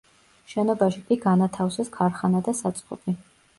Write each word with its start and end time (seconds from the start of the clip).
შენობაში 0.53 1.03
კი 1.09 1.17
განათავსეს 1.27 1.93
ქარხანა 1.99 2.43
და 2.51 2.57
საწყობი. 2.65 3.19